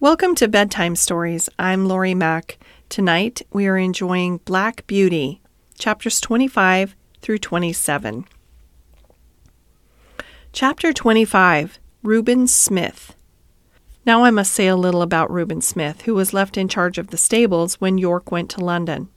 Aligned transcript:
Welcome 0.00 0.36
to 0.36 0.46
Bedtime 0.46 0.94
Stories. 0.94 1.48
I'm 1.58 1.88
Lori 1.88 2.14
Mack. 2.14 2.58
Tonight 2.88 3.42
we 3.52 3.66
are 3.66 3.76
enjoying 3.76 4.36
Black 4.44 4.86
Beauty, 4.86 5.40
chapters 5.76 6.20
25 6.20 6.94
through 7.20 7.38
27. 7.38 8.24
Chapter 10.52 10.92
25 10.92 11.80
Reuben 12.04 12.46
Smith. 12.46 13.16
Now 14.06 14.22
I 14.22 14.30
must 14.30 14.52
say 14.52 14.68
a 14.68 14.76
little 14.76 15.02
about 15.02 15.32
Reuben 15.32 15.60
Smith, 15.60 16.02
who 16.02 16.14
was 16.14 16.32
left 16.32 16.56
in 16.56 16.68
charge 16.68 16.96
of 16.98 17.08
the 17.08 17.16
stables 17.16 17.80
when 17.80 17.98
York 17.98 18.30
went 18.30 18.50
to 18.50 18.64
London. 18.64 19.08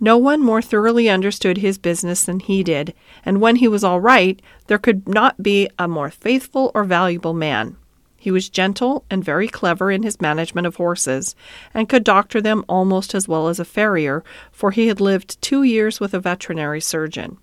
No 0.00 0.16
one 0.16 0.40
more 0.40 0.60
thoroughly 0.60 1.08
understood 1.08 1.58
his 1.58 1.78
business 1.78 2.24
than 2.24 2.40
he 2.40 2.64
did, 2.64 2.94
and 3.24 3.40
when 3.40 3.54
he 3.54 3.68
was 3.68 3.84
all 3.84 4.00
right, 4.00 4.42
there 4.66 4.76
could 4.76 5.08
not 5.08 5.40
be 5.40 5.68
a 5.78 5.86
more 5.86 6.10
faithful 6.10 6.72
or 6.74 6.82
valuable 6.82 7.32
man. 7.32 7.76
He 8.20 8.30
was 8.30 8.50
gentle 8.50 9.06
and 9.10 9.24
very 9.24 9.48
clever 9.48 9.90
in 9.90 10.02
his 10.02 10.20
management 10.20 10.66
of 10.66 10.76
horses, 10.76 11.34
and 11.72 11.88
could 11.88 12.04
doctor 12.04 12.42
them 12.42 12.66
almost 12.68 13.14
as 13.14 13.26
well 13.26 13.48
as 13.48 13.58
a 13.58 13.64
farrier, 13.64 14.22
for 14.52 14.72
he 14.72 14.88
had 14.88 15.00
lived 15.00 15.40
two 15.40 15.62
years 15.62 16.00
with 16.00 16.12
a 16.12 16.20
veterinary 16.20 16.82
surgeon. 16.82 17.38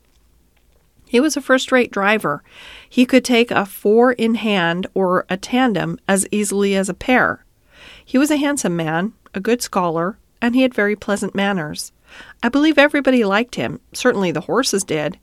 He 1.08 1.20
was 1.20 1.36
a 1.36 1.42
first 1.42 1.72
rate 1.72 1.90
driver. 1.90 2.44
He 2.88 3.08
could 3.08 3.26
take 3.26 3.50
a 3.50 3.66
four 3.66 4.12
in 4.12 4.36
hand 4.36 4.86
or 4.94 5.26
a 5.30 5.36
tandem 5.36 6.00
as 6.08 6.28
easily 6.30 6.76
as 6.76 6.90
a 6.90 6.94
pair. 6.94 7.44
He 8.06 8.20
was 8.20 8.30
a 8.30 8.38
handsome 8.38 8.76
man, 8.76 9.14
a 9.34 9.40
good 9.40 9.64
scholar, 9.64 10.20
and 10.44 10.54
he 10.54 10.62
had 10.62 10.76
very 10.76 10.96
pleasant 10.96 11.34
manners. 11.34 11.92
I 12.44 12.50
believe 12.50 12.78
everybody 12.78 13.24
liked 13.24 13.56
him, 13.56 13.80
certainly 13.94 14.32
the 14.32 14.42
horses 14.42 14.84
did. 14.84 15.18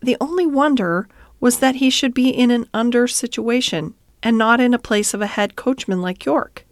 The 0.00 0.16
only 0.18 0.46
wonder 0.46 1.08
was 1.40 1.58
that 1.58 1.74
he 1.74 1.90
should 1.90 2.14
be 2.14 2.30
in 2.30 2.50
an 2.50 2.70
under 2.72 3.06
situation 3.06 3.92
and 4.22 4.38
not 4.38 4.60
in 4.60 4.74
a 4.74 4.78
place 4.78 5.14
of 5.14 5.20
a 5.20 5.26
head 5.26 5.56
coachman 5.56 6.00
like 6.00 6.24
York. 6.24 6.64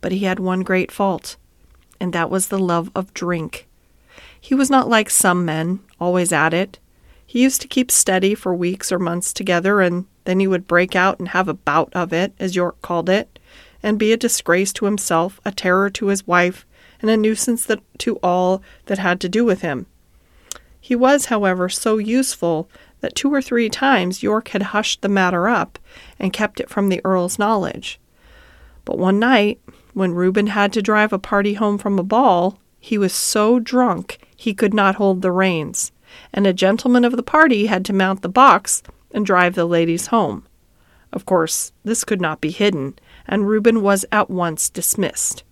But 0.00 0.12
he 0.12 0.20
had 0.20 0.38
one 0.38 0.62
great 0.62 0.92
fault, 0.92 1.36
and 2.00 2.12
that 2.12 2.30
was 2.30 2.48
the 2.48 2.58
love 2.58 2.90
of 2.94 3.14
drink. 3.14 3.66
He 4.40 4.54
was 4.54 4.70
not 4.70 4.88
like 4.88 5.10
some 5.10 5.44
men, 5.44 5.80
always 6.00 6.32
at 6.32 6.54
it. 6.54 6.78
He 7.26 7.42
used 7.42 7.60
to 7.60 7.68
keep 7.68 7.90
steady 7.90 8.34
for 8.34 8.54
weeks 8.54 8.90
or 8.92 8.98
months 8.98 9.32
together, 9.32 9.80
and 9.80 10.06
then 10.24 10.40
he 10.40 10.46
would 10.46 10.68
break 10.68 10.94
out 10.94 11.18
and 11.18 11.28
have 11.28 11.48
a 11.48 11.54
bout 11.54 11.92
of 11.94 12.12
it, 12.12 12.32
as 12.38 12.56
York 12.56 12.80
called 12.80 13.08
it, 13.08 13.38
and 13.82 13.98
be 13.98 14.12
a 14.12 14.16
disgrace 14.16 14.72
to 14.74 14.84
himself, 14.84 15.40
a 15.44 15.52
terror 15.52 15.90
to 15.90 16.06
his 16.06 16.26
wife, 16.26 16.64
and 17.00 17.10
a 17.10 17.16
nuisance 17.16 17.64
that, 17.66 17.80
to 17.98 18.16
all 18.16 18.62
that 18.86 18.98
had 18.98 19.20
to 19.20 19.28
do 19.28 19.44
with 19.44 19.60
him. 19.60 19.86
He 20.80 20.94
was, 20.94 21.26
however, 21.26 21.68
so 21.68 21.98
useful 21.98 22.70
that 23.00 23.14
two 23.14 23.32
or 23.32 23.42
three 23.42 23.68
times 23.68 24.22
York 24.22 24.48
had 24.48 24.62
hushed 24.62 25.02
the 25.02 25.08
matter 25.08 25.48
up 25.48 25.78
and 26.18 26.32
kept 26.32 26.60
it 26.60 26.70
from 26.70 26.88
the 26.88 27.00
Earl's 27.04 27.38
knowledge. 27.38 28.00
But 28.84 28.98
one 28.98 29.18
night, 29.18 29.60
when 29.94 30.14
Reuben 30.14 30.48
had 30.48 30.72
to 30.72 30.82
drive 30.82 31.12
a 31.12 31.18
party 31.18 31.54
home 31.54 31.78
from 31.78 31.98
a 31.98 32.04
ball, 32.04 32.58
he 32.80 32.98
was 32.98 33.12
so 33.12 33.58
drunk 33.58 34.18
he 34.36 34.54
could 34.54 34.72
not 34.72 34.94
hold 34.94 35.22
the 35.22 35.32
reins, 35.32 35.92
and 36.32 36.46
a 36.46 36.52
gentleman 36.52 37.04
of 37.04 37.16
the 37.16 37.22
party 37.22 37.66
had 37.66 37.84
to 37.86 37.92
mount 37.92 38.22
the 38.22 38.28
box 38.28 38.82
and 39.10 39.26
drive 39.26 39.54
the 39.54 39.64
ladies 39.64 40.06
home. 40.06 40.46
Of 41.12 41.26
course, 41.26 41.72
this 41.84 42.04
could 42.04 42.20
not 42.20 42.40
be 42.40 42.50
hidden, 42.50 42.98
and 43.26 43.48
Reuben 43.48 43.82
was 43.82 44.04
at 44.12 44.30
once 44.30 44.70
dismissed. 44.70 45.42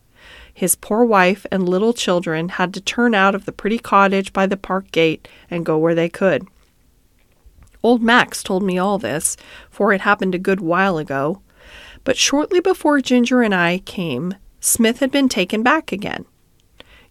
His 0.52 0.74
poor 0.74 1.04
wife 1.04 1.44
and 1.50 1.68
little 1.68 1.92
children 1.92 2.50
had 2.50 2.72
to 2.74 2.80
turn 2.80 3.14
out 3.14 3.34
of 3.34 3.44
the 3.44 3.52
pretty 3.52 3.78
cottage 3.78 4.32
by 4.32 4.46
the 4.46 4.56
park 4.56 4.90
gate 4.90 5.28
and 5.50 5.66
go 5.66 5.76
where 5.76 5.94
they 5.94 6.08
could. 6.08 6.46
Old 7.86 8.02
Max 8.02 8.42
told 8.42 8.64
me 8.64 8.78
all 8.78 8.98
this, 8.98 9.36
for 9.70 9.92
it 9.92 10.00
happened 10.00 10.34
a 10.34 10.40
good 10.40 10.60
while 10.60 10.98
ago. 10.98 11.40
But 12.02 12.16
shortly 12.16 12.58
before 12.58 13.00
Ginger 13.00 13.42
and 13.42 13.54
I 13.54 13.78
came, 13.78 14.34
Smith 14.58 14.98
had 14.98 15.12
been 15.12 15.28
taken 15.28 15.62
back 15.62 15.92
again. 15.92 16.24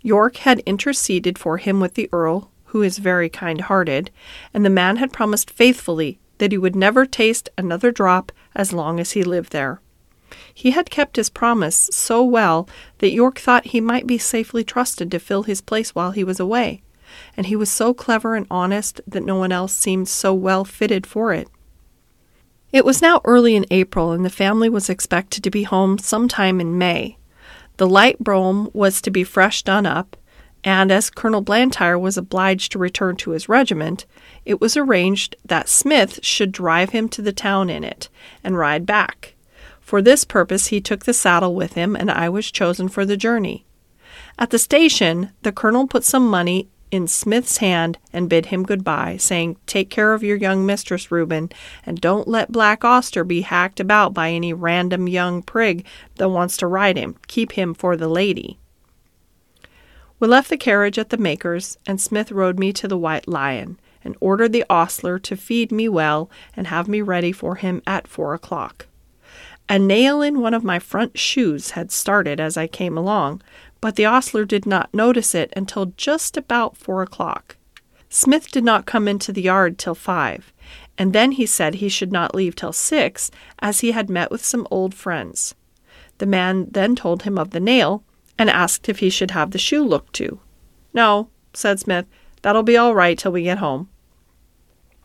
York 0.02 0.36
had 0.36 0.60
interceded 0.66 1.40
for 1.40 1.60
him 1.60 1.80
with 1.80 1.94
the 1.94 2.10
Earl, 2.12 2.52
who 2.66 2.82
is 2.82 2.98
very 2.98 3.30
kind 3.30 3.62
hearted, 3.62 4.12
and 4.54 4.66
the 4.66 4.70
man 4.70 4.98
had 4.98 5.14
promised 5.14 5.50
faithfully 5.50 6.20
that 6.40 6.52
he 6.52 6.58
would 6.58 6.76
never 6.76 7.06
taste 7.06 7.48
another 7.58 7.90
drop 7.90 8.34
as 8.54 8.74
long 8.74 9.00
as 9.00 9.12
he 9.12 9.24
lived 9.24 9.54
there. 9.54 9.80
He 10.54 10.72
had 10.72 10.90
kept 10.90 11.16
his 11.16 11.30
promise 11.30 11.90
so 11.94 12.22
well 12.22 12.68
that 12.98 13.14
York 13.14 13.40
thought 13.40 13.68
he 13.68 13.80
might 13.80 14.08
be 14.08 14.18
safely 14.18 14.66
trusted 14.66 15.10
to 15.12 15.20
fill 15.20 15.44
his 15.44 15.62
place 15.62 15.96
while 15.96 16.12
he 16.12 16.26
was 16.26 16.42
away 16.42 16.82
and 17.38 17.48
he 17.48 17.56
was 17.56 17.72
so 17.72 17.94
clever 17.94 18.36
and 18.36 18.48
honest 18.50 19.02
that 19.08 19.24
no 19.24 19.36
one 19.36 19.52
else 19.52 19.74
seemed 19.74 20.08
so 20.08 20.34
well 20.34 20.66
fitted 20.66 21.06
for 21.06 21.34
it. 21.34 21.48
It 22.72 22.86
was 22.86 23.02
now 23.02 23.22
early 23.24 23.56
in 23.56 23.66
April, 23.72 24.12
and 24.12 24.26
the 24.26 24.30
family 24.30 24.70
was 24.70 24.90
expected 24.90 25.44
to 25.44 25.50
be 25.50 25.64
home 25.64 25.98
sometime 25.98 26.60
in 26.60 26.78
May. 26.78 27.18
The 27.78 27.88
light 27.88 28.20
brougham 28.20 28.70
was 28.74 29.02
to 29.02 29.12
be 29.12 29.24
fresh 29.24 29.62
done 29.62 29.86
up, 29.86 30.18
and 30.64 30.92
as 30.92 31.10
Colonel 31.10 31.42
Blantyre 31.42 31.98
was 31.98 32.18
obliged 32.18 32.72
to 32.72 32.80
return 32.80 33.16
to 33.18 33.32
his 33.32 33.48
regiment, 33.48 34.06
it 34.46 34.60
was 34.60 34.76
arranged 34.76 35.36
that 35.46 35.70
Smith 35.70 36.20
should 36.24 36.52
drive 36.52 36.90
him 36.90 37.08
to 37.10 37.22
the 37.22 37.32
town 37.32 37.70
in 37.70 37.84
it 37.84 38.10
and 38.44 38.58
ride 38.58 38.86
back. 38.86 39.36
For 39.80 40.02
this 40.02 40.26
purpose, 40.26 40.68
he 40.68 40.82
took 40.82 41.06
the 41.06 41.14
saddle 41.14 41.54
with 41.54 41.74
him, 41.74 41.96
and 41.96 42.10
I 42.10 42.28
was 42.30 42.52
chosen 42.52 42.90
for 42.90 43.06
the 43.06 43.16
journey. 43.16 43.66
At 44.40 44.50
the 44.50 44.58
station, 44.58 45.32
the 45.44 45.52
colonel 45.52 45.88
put 45.88 46.04
some 46.04 46.28
money 46.28 46.68
in 46.96 47.08
Smith's 47.08 47.58
hand 47.58 48.00
and 48.12 48.30
bid 48.30 48.48
him 48.48 48.64
good-bye, 48.64 49.18
saying, 49.18 49.58
Take 49.68 49.90
care 49.90 50.14
of 50.14 50.24
your 50.24 50.38
young 50.38 50.66
mistress, 50.66 51.12
Reuben, 51.12 51.52
and 51.86 52.02
don't 52.02 52.28
let 52.28 52.52
Black 52.52 52.84
Auster 52.84 53.24
be 53.24 53.42
hacked 53.42 53.80
about 53.80 54.14
by 54.14 54.32
any 54.32 54.54
random 54.54 55.08
young 55.08 55.44
prig 55.44 55.86
that 56.16 56.30
wants 56.30 56.58
to 56.58 56.68
ride 56.68 56.98
him. 56.98 57.18
Keep 57.28 57.52
him 57.52 57.74
for 57.74 57.96
the 57.96 58.08
lady. 58.08 58.58
We 60.20 60.28
left 60.28 60.50
the 60.50 60.58
carriage 60.58 60.98
at 60.98 61.10
the 61.10 61.18
maker's, 61.18 61.78
and 61.86 62.00
Smith 62.00 62.32
rode 62.32 62.58
me 62.58 62.72
to 62.74 62.88
the 62.88 62.98
White 62.98 63.28
Lion, 63.28 63.78
and 64.04 64.16
ordered 64.22 64.54
the 64.54 64.66
ostler 64.70 65.20
to 65.20 65.36
feed 65.36 65.72
me 65.72 65.90
well 65.90 66.30
and 66.56 66.68
have 66.68 66.88
me 66.88 67.02
ready 67.02 67.32
for 67.32 67.56
him 67.56 67.82
at 67.86 68.08
four 68.08 68.34
o'clock. 68.34 68.88
A 69.68 69.80
nail 69.80 70.22
in 70.22 70.42
one 70.42 70.54
of 70.54 70.64
my 70.64 70.78
front 70.78 71.18
shoes 71.18 71.72
had 71.72 71.92
started 71.92 72.40
as 72.40 72.56
I 72.56 72.68
came 72.68 72.98
along, 72.98 73.42
but 73.86 73.98
the 73.98 74.06
ostler 74.08 74.46
did 74.46 74.66
not 74.66 74.92
notice 74.96 75.36
it 75.36 75.54
until 75.56 75.94
just 75.96 76.38
about 76.38 76.76
four 76.76 77.04
o'clock. 77.04 77.56
Smith 78.10 78.50
did 78.50 78.64
not 78.64 78.88
come 78.88 79.08
into 79.08 79.32
the 79.32 79.44
yard 79.44 79.78
till 79.78 79.94
five, 79.94 80.52
and 80.98 81.14
then 81.14 81.34
he 81.34 81.46
said 81.46 81.76
he 81.76 81.88
should 81.88 82.12
not 82.12 82.34
leave 82.34 82.56
till 82.56 82.74
six, 82.74 83.30
as 83.60 83.82
he 83.82 83.92
had 83.92 84.10
met 84.10 84.32
with 84.32 84.44
some 84.44 84.68
old 84.72 84.96
friends. 84.96 85.54
The 86.18 86.26
man 86.26 86.66
then 86.72 86.96
told 86.96 87.22
him 87.22 87.38
of 87.38 87.52
the 87.52 87.60
nail, 87.60 88.04
and 88.40 88.50
asked 88.50 88.90
if 88.90 89.02
he 89.02 89.12
should 89.12 89.30
have 89.30 89.52
the 89.52 89.60
shoe 89.60 89.84
looked 89.84 90.14
to. 90.14 90.40
No, 90.92 91.30
said 91.54 91.80
Smith, 91.80 92.08
that'll 92.42 92.64
be 92.64 92.78
all 92.78 92.96
right 92.96 93.16
till 93.16 93.34
we 93.34 93.44
get 93.44 93.60
home. 93.60 93.88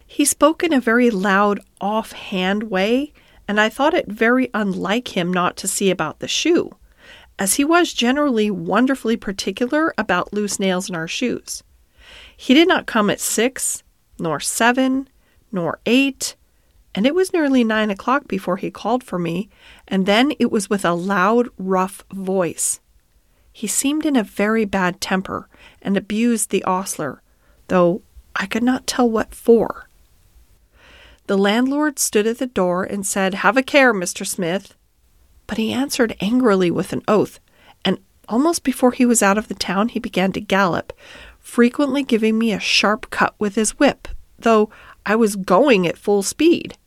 He 0.06 0.24
spoke 0.24 0.62
in 0.62 0.72
a 0.72 0.80
very 0.80 1.10
loud, 1.10 1.60
off 1.82 2.12
hand 2.12 2.70
way, 2.70 3.12
and 3.46 3.60
I 3.60 3.68
thought 3.68 3.92
it 3.92 4.08
very 4.08 4.48
unlike 4.54 5.14
him 5.18 5.30
not 5.30 5.58
to 5.58 5.68
see 5.68 5.90
about 5.90 6.20
the 6.20 6.28
shoe 6.28 6.74
as 7.40 7.54
he 7.54 7.64
was 7.64 7.94
generally 7.94 8.50
wonderfully 8.50 9.16
particular 9.16 9.94
about 9.96 10.32
loose 10.32 10.60
nails 10.60 10.90
in 10.90 10.94
our 10.94 11.08
shoes. 11.08 11.64
He 12.36 12.52
did 12.52 12.68
not 12.68 12.86
come 12.86 13.08
at 13.08 13.18
six, 13.18 13.82
nor 14.18 14.40
seven, 14.40 15.08
nor 15.50 15.80
eight, 15.86 16.36
and 16.94 17.06
it 17.06 17.14
was 17.14 17.32
nearly 17.32 17.64
nine 17.64 17.90
o'clock 17.90 18.28
before 18.28 18.58
he 18.58 18.70
called 18.70 19.02
for 19.02 19.18
me, 19.18 19.48
and 19.88 20.04
then 20.04 20.32
it 20.38 20.50
was 20.50 20.68
with 20.68 20.84
a 20.84 20.92
loud, 20.92 21.48
rough 21.56 22.04
voice. 22.12 22.78
He 23.52 23.66
seemed 23.66 24.04
in 24.04 24.16
a 24.16 24.22
very 24.22 24.66
bad 24.66 25.00
temper 25.00 25.48
and 25.80 25.96
abused 25.96 26.50
the 26.50 26.62
ostler, 26.64 27.22
though 27.68 28.02
I 28.36 28.44
could 28.44 28.62
not 28.62 28.86
tell 28.86 29.08
what 29.08 29.34
for. 29.34 29.88
The 31.26 31.38
landlord 31.38 31.98
stood 31.98 32.26
at 32.26 32.38
the 32.38 32.46
door 32.46 32.84
and 32.84 33.06
said, 33.06 33.34
Have 33.34 33.56
a 33.56 33.62
care, 33.62 33.94
Mr. 33.94 34.26
Smith 34.26 34.74
but 35.50 35.58
he 35.58 35.72
answered 35.72 36.16
angrily 36.20 36.70
with 36.70 36.92
an 36.92 37.02
oath, 37.08 37.40
and 37.84 37.98
almost 38.28 38.62
before 38.62 38.92
he 38.92 39.04
was 39.04 39.20
out 39.20 39.36
of 39.36 39.48
the 39.48 39.54
town 39.54 39.88
he 39.88 39.98
began 39.98 40.30
to 40.30 40.40
gallop, 40.40 40.92
frequently 41.40 42.04
giving 42.04 42.38
me 42.38 42.52
a 42.52 42.60
sharp 42.60 43.10
cut 43.10 43.34
with 43.40 43.56
his 43.56 43.76
whip, 43.76 44.06
though 44.38 44.70
I 45.04 45.16
was 45.16 45.34
going 45.34 45.88
at 45.88 45.98
full 45.98 46.22
speed. 46.22 46.78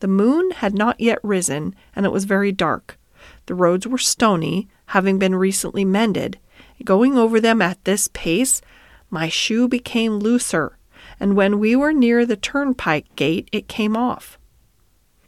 The 0.00 0.08
moon 0.08 0.52
had 0.52 0.72
not 0.72 0.98
yet 0.98 1.18
risen, 1.22 1.76
and 1.94 2.06
it 2.06 2.08
was 2.10 2.24
very 2.24 2.52
dark. 2.52 2.98
The 3.44 3.54
roads 3.54 3.86
were 3.86 3.98
stony, 3.98 4.66
having 4.86 5.18
been 5.18 5.34
recently 5.34 5.84
mended. 5.84 6.38
Going 6.84 7.18
over 7.18 7.38
them 7.38 7.60
at 7.60 7.84
this 7.84 8.08
pace, 8.14 8.62
my 9.10 9.28
shoe 9.28 9.68
became 9.68 10.14
looser, 10.14 10.78
and 11.20 11.36
when 11.36 11.58
we 11.58 11.76
were 11.76 11.92
near 11.92 12.24
the 12.24 12.34
turnpike 12.34 13.14
gate, 13.14 13.50
it 13.52 13.68
came 13.68 13.94
off. 13.94 14.38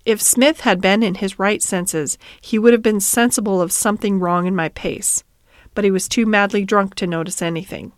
If 0.04 0.20
Smith 0.20 0.60
had 0.60 0.82
been 0.82 1.02
in 1.02 1.16
his 1.16 1.38
right 1.38 1.62
senses, 1.62 2.18
he 2.40 2.58
would 2.58 2.74
have 2.74 2.82
been 2.82 3.00
sensible 3.00 3.62
of 3.62 3.72
something 3.72 4.20
wrong 4.20 4.46
in 4.46 4.54
my 4.54 4.68
pace, 4.68 5.24
but 5.74 5.82
he 5.82 5.90
was 5.90 6.08
too 6.08 6.26
madly 6.26 6.62
drunk 6.62 6.94
to 6.96 7.06
notice 7.06 7.40
anything. 7.40 7.92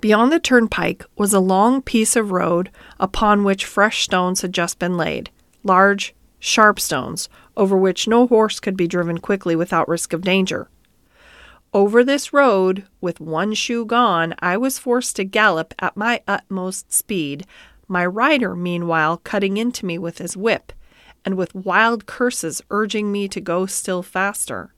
Beyond 0.00 0.30
the 0.30 0.38
turnpike 0.38 1.04
was 1.16 1.32
a 1.32 1.40
long 1.40 1.82
piece 1.82 2.14
of 2.14 2.30
road 2.30 2.70
upon 3.00 3.42
which 3.42 3.64
fresh 3.64 4.04
stones 4.04 4.42
had 4.42 4.52
just 4.52 4.78
been 4.78 4.96
laid, 4.96 5.30
large, 5.64 6.14
sharp 6.38 6.78
stones, 6.78 7.28
over 7.56 7.76
which 7.76 8.06
no 8.06 8.28
horse 8.28 8.60
could 8.60 8.76
be 8.76 8.86
driven 8.86 9.18
quickly 9.18 9.56
without 9.56 9.88
risk 9.88 10.12
of 10.12 10.22
danger. 10.22 10.68
Over 11.74 12.04
this 12.04 12.32
road, 12.32 12.84
with 13.00 13.20
one 13.20 13.54
shoe 13.54 13.84
gone, 13.84 14.34
I 14.40 14.56
was 14.56 14.78
forced 14.78 15.16
to 15.16 15.24
gallop 15.24 15.74
at 15.80 15.96
my 15.96 16.20
utmost 16.28 16.92
speed, 16.92 17.44
my 17.88 18.06
rider, 18.06 18.54
meanwhile, 18.54 19.16
cutting 19.18 19.56
into 19.56 19.84
me 19.84 19.98
with 19.98 20.18
his 20.18 20.36
whip, 20.36 20.72
and 21.24 21.36
with 21.36 21.54
wild 21.54 22.06
curses 22.06 22.62
urging 22.70 23.12
me 23.12 23.28
to 23.28 23.40
go 23.40 23.66
still 23.66 24.02
faster. 24.02 24.74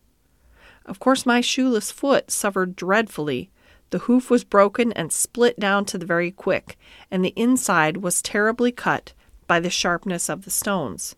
Of 0.87 0.99
course, 0.99 1.25
my 1.25 1.41
shoeless 1.41 1.91
foot 1.91 2.31
suffered 2.31 2.77
dreadfully. 2.77 3.51
The 3.91 4.01
hoof 4.01 4.31
was 4.31 4.45
broken 4.45 4.93
and 4.93 5.13
split 5.13 5.59
down 5.59 5.85
to 5.87 5.99
the 5.99 6.07
very 6.07 6.31
quick, 6.31 6.77
and 7.11 7.25
the 7.25 7.33
inside 7.37 7.99
was 7.99 8.21
terribly 8.21 8.73
cut 8.73 9.13
by 9.47 9.61
the 9.61 9.71
sharpness 9.71 10.29
of 10.29 10.45
the 10.45 10.51
stones. 10.51 11.15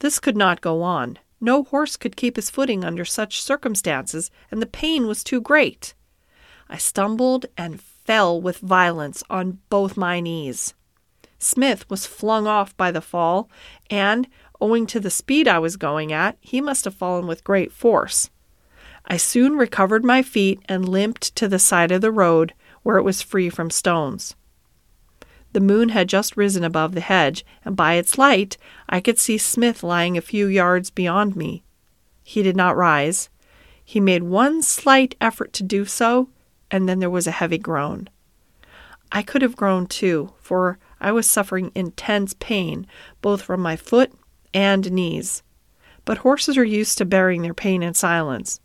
This 0.00 0.18
could 0.18 0.36
not 0.36 0.60
go 0.60 0.82
on. 0.82 1.18
No 1.40 1.64
horse 1.64 1.96
could 1.96 2.16
keep 2.16 2.36
his 2.36 2.50
footing 2.50 2.84
under 2.84 3.04
such 3.04 3.42
circumstances, 3.42 4.30
and 4.50 4.60
the 4.60 4.66
pain 4.66 5.06
was 5.06 5.24
too 5.24 5.40
great. 5.40 5.94
I 6.68 6.76
stumbled 6.76 7.46
and 7.56 7.80
fell 7.80 8.40
with 8.40 8.58
violence 8.58 9.22
on 9.30 9.58
both 9.70 9.96
my 9.96 10.20
knees. 10.20 10.74
Smith 11.40 11.88
was 11.88 12.06
flung 12.06 12.46
off 12.46 12.76
by 12.76 12.90
the 12.90 13.00
fall, 13.00 13.50
and, 13.90 14.28
owing 14.60 14.86
to 14.86 15.00
the 15.00 15.10
speed 15.10 15.48
I 15.48 15.58
was 15.58 15.76
going 15.76 16.12
at, 16.12 16.36
he 16.40 16.60
must 16.60 16.84
have 16.84 16.94
fallen 16.94 17.26
with 17.26 17.42
great 17.42 17.72
force. 17.72 18.30
I 19.06 19.16
soon 19.16 19.56
recovered 19.56 20.04
my 20.04 20.22
feet 20.22 20.60
and 20.68 20.88
limped 20.88 21.34
to 21.36 21.48
the 21.48 21.58
side 21.58 21.90
of 21.90 22.02
the 22.02 22.12
road 22.12 22.52
where 22.82 22.98
it 22.98 23.02
was 23.02 23.22
free 23.22 23.48
from 23.48 23.70
stones. 23.70 24.36
The 25.52 25.60
moon 25.60 25.88
had 25.88 26.08
just 26.08 26.36
risen 26.36 26.62
above 26.62 26.92
the 26.92 27.00
hedge, 27.00 27.44
and 27.64 27.74
by 27.74 27.94
its 27.94 28.18
light 28.18 28.58
I 28.88 29.00
could 29.00 29.18
see 29.18 29.38
Smith 29.38 29.82
lying 29.82 30.16
a 30.16 30.22
few 30.22 30.46
yards 30.46 30.90
beyond 30.90 31.34
me. 31.34 31.64
He 32.22 32.42
did 32.42 32.54
not 32.54 32.76
rise. 32.76 33.30
He 33.82 33.98
made 33.98 34.22
one 34.22 34.62
slight 34.62 35.16
effort 35.20 35.52
to 35.54 35.62
do 35.62 35.86
so, 35.86 36.28
and 36.70 36.88
then 36.88 37.00
there 37.00 37.10
was 37.10 37.26
a 37.26 37.32
heavy 37.32 37.58
groan. 37.58 38.08
I 39.10 39.22
could 39.22 39.42
have 39.42 39.56
groaned 39.56 39.90
too, 39.90 40.34
for 40.38 40.78
I 41.00 41.12
was 41.12 41.28
suffering 41.28 41.72
intense 41.74 42.34
pain 42.34 42.86
both 43.22 43.42
from 43.42 43.60
my 43.60 43.76
foot 43.76 44.12
and 44.52 44.90
knees. 44.92 45.42
But 46.04 46.18
horses 46.18 46.56
are 46.58 46.64
used 46.64 46.98
to 46.98 47.04
bearing 47.04 47.42
their 47.42 47.54
pain 47.54 47.82
in 47.82 47.94
silence. 47.94 48.60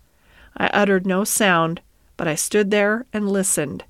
I 0.57 0.67
uttered 0.67 1.05
no 1.05 1.23
sound, 1.23 1.81
but 2.17 2.27
I 2.27 2.35
stood 2.35 2.71
there 2.71 3.05
and 3.13 3.29
listened. 3.29 3.83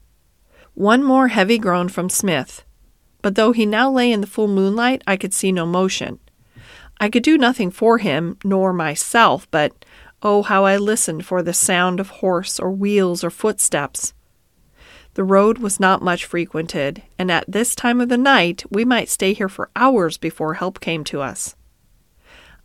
One 0.74 1.04
more 1.04 1.30
heavy 1.30 1.58
groan 1.58 1.90
from 1.90 2.10
Smith, 2.10 2.64
but 3.22 3.36
though 3.36 3.54
he 3.54 3.66
now 3.66 3.90
lay 3.90 4.12
in 4.12 4.22
the 4.22 4.28
full 4.28 4.48
moonlight, 4.48 5.02
I 5.08 5.16
could 5.16 5.34
see 5.34 5.52
no 5.52 5.66
motion. 5.66 6.20
I 7.00 7.10
could 7.10 7.24
do 7.24 7.38
nothing 7.38 7.72
for 7.72 7.98
him, 7.98 8.38
nor 8.44 8.74
myself, 8.74 9.50
but 9.52 9.86
oh, 10.22 10.44
how 10.44 10.66
I 10.66 10.78
listened 10.78 11.26
for 11.26 11.42
the 11.42 11.54
sound 11.54 12.00
of 12.00 12.10
horse 12.10 12.60
or 12.60 12.72
wheels 12.72 13.24
or 13.24 13.30
footsteps. 13.30 14.14
The 15.16 15.24
road 15.24 15.60
was 15.60 15.80
not 15.80 16.02
much 16.02 16.26
frequented, 16.26 17.02
and 17.18 17.32
at 17.32 17.46
this 17.48 17.74
time 17.74 18.02
of 18.02 18.10
the 18.10 18.18
night 18.18 18.66
we 18.70 18.84
might 18.84 19.08
stay 19.08 19.32
here 19.34 19.48
for 19.48 19.70
hours 19.74 20.18
before 20.18 20.56
help 20.56 20.82
came 20.82 21.06
to 21.06 21.22
us. 21.22 21.56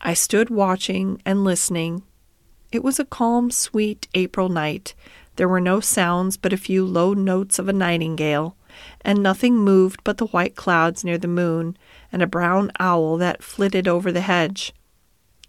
I 0.00 0.14
stood 0.14 0.50
watching 0.50 1.22
and 1.24 1.44
listening. 1.44 2.02
It 2.72 2.82
was 2.82 2.98
a 2.98 3.04
calm, 3.04 3.52
sweet 3.52 4.08
April 4.14 4.48
night. 4.48 4.94
There 5.36 5.48
were 5.48 5.60
no 5.60 5.78
sounds 5.78 6.36
but 6.36 6.52
a 6.52 6.56
few 6.56 6.84
low 6.84 7.14
notes 7.14 7.60
of 7.60 7.68
a 7.68 7.72
nightingale, 7.72 8.56
and 9.02 9.22
nothing 9.22 9.56
moved 9.56 10.02
but 10.02 10.18
the 10.18 10.26
white 10.26 10.56
clouds 10.56 11.04
near 11.04 11.18
the 11.18 11.28
moon 11.28 11.76
and 12.10 12.20
a 12.20 12.26
brown 12.26 12.72
owl 12.80 13.16
that 13.18 13.44
flitted 13.44 13.86
over 13.86 14.10
the 14.10 14.22
hedge. 14.22 14.74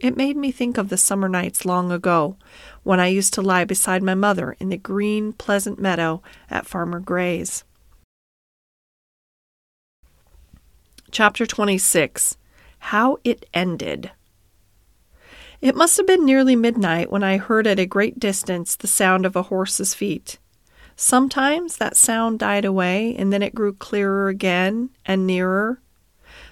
It 0.02 0.18
made 0.18 0.36
me 0.36 0.52
think 0.52 0.80
of 0.80 0.90
the 0.90 0.98
summer 0.98 1.30
nights 1.30 1.64
long 1.64 1.92
ago, 1.92 2.36
when 2.82 3.00
I 3.00 3.06
used 3.06 3.36
to 3.36 3.42
lie 3.44 3.66
beside 3.66 4.02
my 4.02 4.16
mother 4.16 4.58
in 4.60 4.70
the 4.70 4.78
green, 4.78 5.32
pleasant 5.32 5.80
meadow 5.80 6.24
at 6.50 6.66
Farmer 6.66 7.00
Gray's. 7.00 7.64
Chapter 11.12 11.46
26 11.46 12.36
How 12.80 13.20
It 13.24 13.46
Ended. 13.54 14.10
It 15.62 15.76
must 15.76 15.98
have 15.98 16.08
been 16.08 16.26
nearly 16.26 16.56
midnight 16.56 17.12
when 17.12 17.24
I 17.24 17.38
heard 17.38 17.68
at 17.68 17.78
a 17.78 17.86
great 17.86 18.20
distance 18.20 18.76
the 18.76 18.88
sound 18.88 19.24
of 19.28 19.36
a 19.36 19.44
horse's 19.44 19.94
feet. 19.94 20.40
Sometimes 20.96 21.78
that 21.78 21.96
sound 21.96 22.40
died 22.40 22.66
away, 22.66 23.16
and 23.16 23.32
then 23.32 23.44
it 23.44 23.54
grew 23.54 23.74
clearer 23.74 24.30
again 24.30 24.90
and 25.06 25.28
nearer 25.28 25.80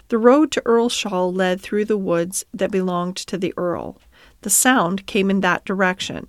the 0.09 0.17
road 0.17 0.51
to 0.51 0.61
Earlshall 0.61 1.35
led 1.35 1.61
through 1.61 1.85
the 1.85 1.97
woods 1.97 2.45
that 2.53 2.71
belonged 2.71 3.15
to 3.15 3.37
the 3.37 3.53
Earl. 3.55 3.97
The 4.41 4.49
sound 4.49 5.05
came 5.05 5.29
in 5.29 5.41
that 5.41 5.65
direction, 5.65 6.27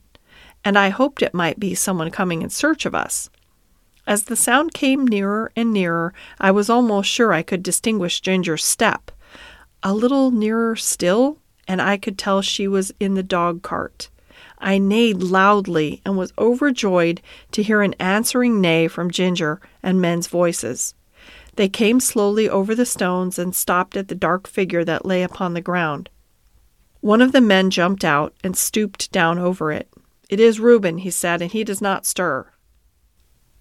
and 0.65 0.79
I 0.79 0.91
hoped 0.91 1.23
it 1.23 1.35
might 1.35 1.59
be 1.59 1.75
someone 1.75 2.11
coming 2.11 2.43
in 2.43 2.50
search 2.50 2.87
of 2.87 2.94
us. 2.94 3.31
As 4.06 4.25
the 4.25 4.37
sound 4.37 4.75
came 4.75 5.06
nearer 5.06 5.50
and 5.56 5.73
nearer, 5.73 6.12
I 6.38 6.50
was 6.50 6.69
almost 6.69 7.11
sure 7.11 7.32
I 7.32 7.43
could 7.43 7.62
distinguish 7.62 8.21
Ginger's 8.21 8.65
step. 8.65 9.11
A 9.82 9.94
little 9.94 10.31
nearer 10.31 10.77
still, 10.77 11.38
and 11.67 11.81
I 11.81 11.97
could 11.97 12.19
tell 12.19 12.43
she 12.43 12.69
was 12.69 12.93
in 13.00 13.15
the 13.15 13.23
dog 13.23 13.62
cart. 13.62 14.11
I 14.59 14.79
neighed 14.79 15.23
loudly 15.23 16.03
and 16.05 16.19
was 16.19 16.35
overjoyed 16.38 17.23
to 17.53 17.62
hear 17.62 17.81
an 17.81 17.94
answering 17.94 18.61
neigh 18.61 18.88
from 18.88 19.11
Ginger 19.11 19.61
and 19.82 20.00
men's 20.00 20.27
voices. 20.27 20.94
They 21.56 21.69
came 21.69 22.00
slowly 22.00 22.49
over 22.49 22.75
the 22.75 22.87
stones 22.87 23.38
and 23.38 23.55
stopped 23.55 23.97
at 23.97 24.08
the 24.08 24.14
dark 24.14 24.47
figure 24.47 24.85
that 24.85 25.05
lay 25.05 25.23
upon 25.23 25.55
the 25.55 25.61
ground. 25.61 26.08
One 27.00 27.23
of 27.23 27.32
the 27.32 27.41
men 27.41 27.70
jumped 27.70 28.05
out 28.05 28.35
and 28.44 28.56
stooped 28.56 29.11
down 29.11 29.38
over 29.38 29.73
it. 29.73 29.88
It 30.29 30.38
is 30.38 30.61
Reuben, 30.61 30.99
he 30.99 31.11
said, 31.11 31.43
and 31.43 31.50
he 31.50 31.64
does 31.64 31.81
not 31.81 32.06
stir. 32.06 32.47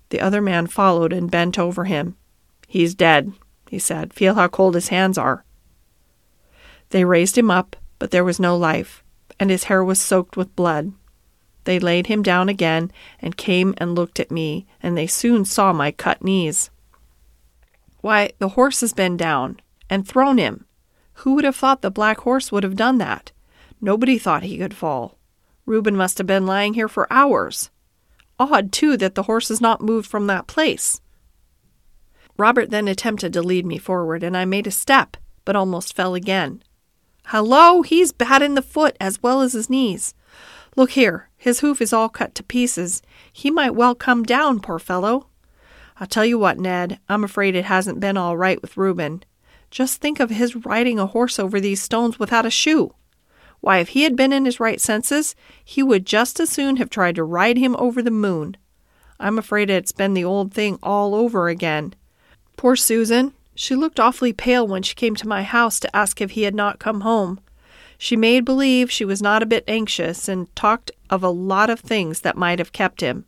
The 0.10 0.20
other 0.20 0.42
man 0.42 0.68
followed 0.68 1.14
and 1.14 1.32
bent 1.32 1.58
over 1.58 1.86
him. 1.86 2.16
He's 2.68 2.94
dead, 2.94 3.34
he 3.70 3.80
said. 3.80 4.14
Feel 4.14 4.36
how 4.36 4.48
cold 4.48 4.76
his 4.76 4.90
hands 4.90 5.18
are. 5.18 5.46
They 6.90 7.06
raised 7.06 7.38
him 7.38 7.50
up, 7.50 7.76
but 7.98 8.12
there 8.12 8.24
was 8.24 8.40
no 8.40 8.58
life, 8.58 9.04
and 9.40 9.50
his 9.50 9.66
hair 9.66 9.84
was 9.84 10.00
soaked 10.00 10.36
with 10.36 10.56
blood. 10.56 10.94
They 11.64 11.80
laid 11.80 12.08
him 12.08 12.24
down 12.24 12.50
again 12.50 12.92
and 13.22 13.38
came 13.38 13.74
and 13.78 13.96
looked 13.96 14.20
at 14.20 14.32
me, 14.32 14.66
and 14.82 14.98
they 14.98 15.08
soon 15.08 15.46
saw 15.46 15.72
my 15.72 15.92
cut 15.92 16.24
knees. 16.24 16.70
Why, 18.02 18.32
the 18.40 18.50
horse 18.50 18.82
has 18.82 18.94
been 18.94 19.18
down 19.18 19.60
and 19.90 20.08
thrown 20.08 20.38
him. 20.38 20.66
Who 21.14 21.34
would 21.34 21.44
have 21.44 21.56
thought 21.56 21.82
the 21.82 21.92
black 21.92 22.20
horse 22.20 22.52
would 22.52 22.64
have 22.64 22.76
done 22.76 22.98
that? 23.00 23.32
Nobody 23.82 24.18
thought 24.18 24.44
he 24.44 24.58
could 24.58 24.74
fall. 24.74 25.18
Reuben 25.66 25.96
must 25.96 26.18
have 26.18 26.28
been 26.28 26.46
lying 26.46 26.74
here 26.74 26.88
for 26.88 27.12
hours. 27.12 27.70
Odd, 28.40 28.72
too, 28.72 28.96
that 28.98 29.16
the 29.16 29.24
horse 29.24 29.50
has 29.50 29.60
not 29.60 29.82
moved 29.82 30.10
from 30.10 30.28
that 30.28 30.48
place. 30.48 31.02
Robert 32.38 32.70
then 32.70 32.88
attempted 32.88 33.34
to 33.34 33.42
lead 33.42 33.66
me 33.66 33.78
forward, 33.78 34.24
and 34.24 34.36
I 34.36 34.46
made 34.46 34.66
a 34.66 34.72
step, 34.72 35.18
but 35.44 35.58
almost 35.58 35.96
fell 35.96 36.16
again. 36.16 36.64
Hello, 37.26 37.82
he's 37.82 38.12
bad 38.12 38.42
in 38.42 38.56
the 38.56 38.62
foot 38.62 38.96
as 39.00 39.22
well 39.22 39.42
as 39.42 39.54
his 39.54 39.70
knees. 39.70 40.14
Look 40.76 40.92
here, 40.92 41.30
his 41.36 41.60
hoof 41.60 41.82
is 41.82 41.94
all 41.94 42.10
cut 42.10 42.34
to 42.36 42.44
pieces. 42.44 43.02
He 43.32 43.52
might 43.52 43.76
well 43.76 43.94
come 43.94 44.24
down, 44.24 44.62
poor 44.62 44.80
fellow. 44.80 45.29
I'll 46.00 46.08
tell 46.08 46.26
you 46.26 46.40
what, 46.40 46.60
Ned, 46.60 47.00
I'm 47.10 47.24
afraid 47.24 47.56
it 47.56 47.66
hasn't 47.66 48.00
been 48.00 48.16
all 48.16 48.38
right 48.38 48.62
with 48.62 48.78
Reuben. 48.78 49.24
Just 49.70 50.00
think 50.00 50.20
of 50.20 50.30
his 50.30 50.56
riding 50.56 50.98
a 50.98 51.06
horse 51.06 51.38
over 51.38 51.60
these 51.60 51.82
stones 51.82 52.18
without 52.18 52.46
a 52.46 52.50
shoe. 52.50 52.94
Why, 53.60 53.80
if 53.80 53.90
he 53.90 54.04
had 54.04 54.16
been 54.16 54.32
in 54.32 54.46
his 54.46 54.60
right 54.60 54.80
senses, 54.80 55.36
he 55.64 55.84
would 55.84 56.06
just 56.06 56.40
as 56.40 56.50
soon 56.50 56.78
have 56.78 56.90
tried 56.90 57.16
to 57.16 57.24
ride 57.24 57.58
him 57.58 57.76
over 57.78 58.02
the 58.02 58.12
moon. 58.12 58.56
I'm 59.20 59.38
afraid 59.38 59.70
it's 59.70 59.92
been 59.92 60.14
the 60.14 60.24
old 60.24 60.54
thing 60.54 60.80
all 60.82 61.14
over 61.14 61.50
again. 61.50 61.94
Poor 62.56 62.78
Susan, 62.78 63.34
she 63.54 63.76
looked 63.76 64.00
awfully 64.00 64.32
pale 64.32 64.66
when 64.66 64.84
she 64.84 64.96
came 64.96 65.16
to 65.18 65.28
my 65.28 65.44
house 65.44 65.80
to 65.82 65.94
ask 65.96 66.22
if 66.22 66.32
he 66.32 66.44
had 66.44 66.56
not 66.56 66.80
come 66.80 67.02
home. 67.02 67.42
She 67.98 68.16
made 68.16 68.46
believe 68.46 68.90
she 68.90 69.04
was 69.04 69.22
not 69.22 69.44
a 69.44 69.46
bit 69.46 69.66
anxious 69.68 70.30
and 70.30 70.54
talked 70.56 70.92
of 71.10 71.22
a 71.22 71.30
lot 71.30 71.70
of 71.70 71.82
things 71.82 72.22
that 72.22 72.38
might 72.38 72.60
have 72.60 72.72
kept 72.72 73.02
him. 73.02 73.26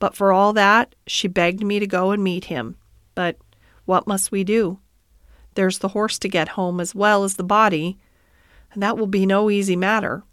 But 0.00 0.16
for 0.16 0.32
all 0.32 0.52
that, 0.54 0.96
she 1.06 1.28
begged 1.28 1.62
me 1.62 1.78
to 1.78 1.86
go 1.86 2.10
and 2.10 2.24
meet 2.24 2.46
him. 2.46 2.76
But 3.14 3.36
what 3.84 4.08
must 4.08 4.32
we 4.32 4.42
do? 4.42 4.80
There's 5.54 5.78
the 5.78 5.88
horse 5.88 6.18
to 6.20 6.28
get 6.28 6.48
home 6.48 6.80
as 6.80 6.94
well 6.94 7.22
as 7.22 7.34
the 7.34 7.44
body, 7.44 7.98
and 8.72 8.82
that 8.82 8.98
will 8.98 9.06
be 9.06 9.26
no 9.26 9.50
easy 9.50 9.76
matter. 9.76 10.24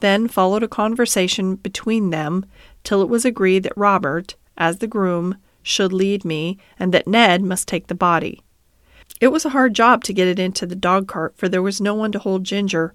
Then 0.00 0.28
followed 0.28 0.62
a 0.62 0.68
conversation 0.68 1.56
between 1.56 2.10
them 2.10 2.44
till 2.84 3.02
it 3.02 3.08
was 3.08 3.24
agreed 3.24 3.62
that 3.62 3.76
Robert, 3.76 4.36
as 4.56 4.78
the 4.78 4.86
groom, 4.86 5.36
should 5.62 5.92
lead 5.92 6.24
me, 6.24 6.58
and 6.78 6.92
that 6.92 7.06
Ned 7.06 7.42
must 7.42 7.68
take 7.68 7.86
the 7.86 7.94
body. 7.94 8.42
It 9.20 9.28
was 9.28 9.44
a 9.44 9.50
hard 9.50 9.74
job 9.74 10.04
to 10.04 10.12
get 10.12 10.28
it 10.28 10.38
into 10.38 10.66
the 10.66 10.76
dog 10.76 11.08
cart, 11.08 11.34
for 11.36 11.48
there 11.48 11.62
was 11.62 11.80
no 11.80 11.94
one 11.94 12.12
to 12.12 12.18
hold 12.18 12.44
Ginger, 12.44 12.94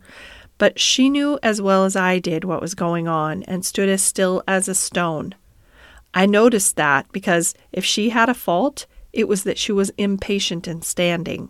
but 0.64 0.80
she 0.80 1.10
knew 1.10 1.38
as 1.44 1.62
well 1.62 1.84
as 1.84 1.94
I 1.94 2.20
did 2.20 2.46
what 2.46 2.62
was 2.62 2.74
going 2.74 3.06
on 3.06 3.44
and 3.44 3.66
stood 3.66 3.90
as 3.90 4.02
still 4.02 4.42
as 4.48 4.70
a 4.70 4.74
stone. 4.74 5.36
I 6.14 6.26
noticed 6.26 6.78
that 6.78 7.12
because 7.12 7.54
if 7.74 7.84
she 7.84 8.12
had 8.12 8.30
a 8.30 8.34
fault, 8.34 8.86
it 9.12 9.28
was 9.28 9.44
that 9.44 9.58
she 9.58 9.74
was 9.74 9.92
impatient 9.98 10.66
in 10.66 10.82
standing. 10.82 11.50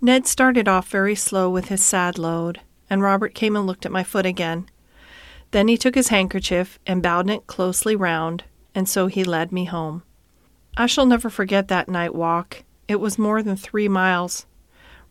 Ned 0.00 0.24
started 0.28 0.68
off 0.68 0.88
very 0.88 1.16
slow 1.16 1.50
with 1.50 1.66
his 1.66 1.84
sad 1.84 2.16
load, 2.16 2.60
and 2.88 3.02
Robert 3.02 3.34
came 3.34 3.56
and 3.56 3.66
looked 3.66 3.84
at 3.84 3.90
my 3.90 4.04
foot 4.04 4.24
again. 4.24 4.70
Then 5.50 5.66
he 5.66 5.76
took 5.76 5.96
his 5.96 6.06
handkerchief 6.06 6.78
and 6.86 7.02
bound 7.02 7.28
it 7.28 7.48
closely 7.48 7.96
round, 7.96 8.44
and 8.72 8.88
so 8.88 9.08
he 9.08 9.24
led 9.24 9.50
me 9.50 9.64
home. 9.64 10.04
I 10.76 10.86
shall 10.86 11.06
never 11.06 11.28
forget 11.28 11.66
that 11.66 11.88
night 11.88 12.14
walk. 12.14 12.62
It 12.86 13.00
was 13.00 13.18
more 13.18 13.42
than 13.42 13.56
three 13.56 13.88
miles. 13.88 14.46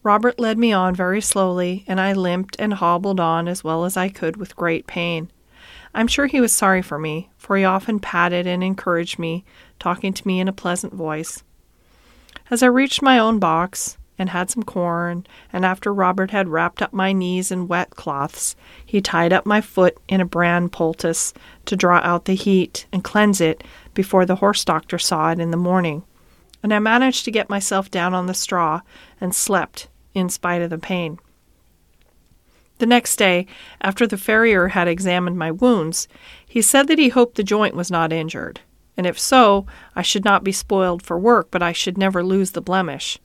Robert 0.05 0.39
led 0.39 0.59
me 0.59 0.71
on 0.71 0.93
very 0.93 1.19
slowly, 1.19 1.83
and 1.88 2.00
I 2.00 2.13
limped 2.13 2.55
and 2.59 2.75
hobbled 2.75 3.19
on 3.19 3.47
as 3.47 3.63
well 3.63 3.85
as 3.85 3.97
I 3.97 4.07
could 4.07 4.38
with 4.38 4.55
great 4.55 4.85
pain. 4.85 5.31
I'm 5.95 6.07
sure 6.07 6.27
he 6.27 6.39
was 6.39 6.53
sorry 6.53 6.83
for 6.83 7.00
me, 7.00 7.31
for 7.38 7.57
he 7.57 7.65
often 7.65 8.00
patted 8.00 8.45
and 8.45 8.63
encouraged 8.63 9.17
me, 9.17 9.43
talking 9.79 10.13
to 10.13 10.27
me 10.27 10.39
in 10.39 10.47
a 10.47 10.53
pleasant 10.53 10.93
voice. 10.93 11.41
As 12.51 12.62
I 12.62 12.67
reached 12.67 13.01
my 13.01 13.17
own 13.17 13.39
box 13.39 13.97
and 14.19 14.29
had 14.29 14.51
some 14.51 14.62
corn, 14.62 15.25
and 15.51 15.65
after 15.65 15.91
Robert 15.91 16.29
had 16.29 16.50
wrapped 16.50 16.83
up 16.83 16.93
my 16.93 17.12
knees 17.12 17.50
in 17.50 17.67
wet 17.67 17.89
cloths, 17.89 18.55
he 18.85 19.01
tied 19.01 19.33
up 19.33 19.47
my 19.47 19.59
foot 19.59 19.97
in 20.07 20.21
a 20.21 20.25
bran 20.25 20.69
poultice 20.69 21.33
to 21.65 21.75
draw 21.75 22.00
out 22.03 22.25
the 22.25 22.35
heat 22.35 22.85
and 22.93 23.03
cleanse 23.03 23.41
it 23.41 23.63
before 23.95 24.27
the 24.27 24.35
horse 24.35 24.63
doctor 24.63 25.00
saw 25.00 25.31
it 25.31 25.39
in 25.39 25.50
the 25.50 25.57
morning. 25.57 26.03
And 26.62 26.71
I 26.71 26.77
managed 26.77 27.25
to 27.25 27.31
get 27.31 27.50
myself 27.50 27.89
down 27.89 28.13
on 28.13 28.27
the 28.27 28.35
straw 28.35 28.81
and 29.19 29.33
slept 29.33 29.88
in 30.15 30.29
spite 30.29 30.62
of 30.62 30.72
the 30.72 30.79
pain. 30.79 31.19
The 32.79 32.86
next 32.86 33.17
day, 33.17 33.45
after 33.81 34.07
the 34.07 34.17
farrier 34.17 34.69
had 34.69 34.88
examined 34.88 35.38
my 35.38 35.51
wounds, 35.51 36.07
he 36.48 36.62
said 36.62 36.88
that 36.88 37.00
he 37.00 37.10
hoped 37.10 37.36
the 37.36 37.43
joint 37.43 37.75
was 37.75 37.91
not 37.91 38.12
injured, 38.12 38.62
and 38.98 39.05
if 39.05 39.19
so, 39.19 39.65
I 39.95 40.01
should 40.01 40.25
not 40.25 40.43
be 40.43 40.51
spoiled 40.51 41.03
for 41.03 41.19
work, 41.19 41.51
but 41.51 41.63
I 41.63 41.72
should 41.72 41.98
never 41.98 42.24
lose 42.24 42.51
the 42.51 42.62
blemish. 42.62 43.17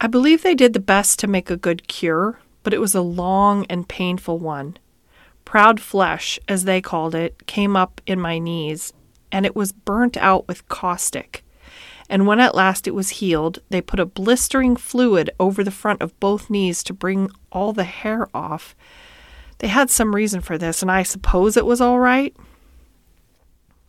I 0.00 0.06
believe 0.06 0.42
they 0.42 0.54
did 0.54 0.74
the 0.74 0.80
best 0.80 1.18
to 1.20 1.26
make 1.26 1.50
a 1.50 1.56
good 1.56 1.88
cure, 1.88 2.38
but 2.62 2.74
it 2.74 2.80
was 2.80 2.94
a 2.94 3.00
long 3.00 3.66
and 3.66 3.88
painful 3.88 4.38
one. 4.38 4.76
Proud 5.44 5.80
flesh, 5.80 6.38
as 6.48 6.64
they 6.64 6.80
called 6.80 7.14
it, 7.14 7.46
came 7.46 7.76
up 7.76 8.00
in 8.06 8.20
my 8.20 8.38
knees, 8.38 8.92
and 9.32 9.44
it 9.44 9.56
was 9.56 9.72
burnt 9.72 10.16
out 10.16 10.46
with 10.46 10.68
caustic 10.68 11.44
and 12.12 12.26
when 12.26 12.38
at 12.40 12.54
last 12.54 12.86
it 12.86 12.94
was 12.94 13.08
healed, 13.08 13.60
they 13.70 13.80
put 13.80 13.98
a 13.98 14.04
blistering 14.04 14.76
fluid 14.76 15.30
over 15.40 15.64
the 15.64 15.70
front 15.70 16.02
of 16.02 16.20
both 16.20 16.50
knees 16.50 16.82
to 16.84 16.92
bring 16.92 17.30
all 17.50 17.72
the 17.72 17.84
hair 17.84 18.28
off. 18.34 18.76
They 19.60 19.68
had 19.68 19.88
some 19.88 20.14
reason 20.14 20.42
for 20.42 20.58
this, 20.58 20.82
and 20.82 20.90
I 20.90 21.04
suppose 21.04 21.56
it 21.56 21.64
was 21.64 21.80
all 21.80 21.98
right. 21.98 22.36